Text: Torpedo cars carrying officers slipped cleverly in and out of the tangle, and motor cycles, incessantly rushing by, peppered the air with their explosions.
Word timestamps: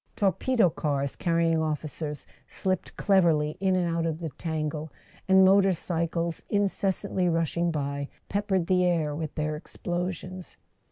Torpedo 0.15 0.71
cars 0.71 1.15
carrying 1.15 1.61
officers 1.61 2.25
slipped 2.47 2.97
cleverly 2.97 3.51
in 3.59 3.75
and 3.75 3.87
out 3.87 4.07
of 4.07 4.17
the 4.19 4.31
tangle, 4.31 4.91
and 5.27 5.45
motor 5.45 5.73
cycles, 5.73 6.41
incessantly 6.49 7.29
rushing 7.29 7.69
by, 7.69 8.09
peppered 8.27 8.65
the 8.65 8.83
air 8.83 9.15
with 9.15 9.35
their 9.35 9.55
explosions. 9.55 10.57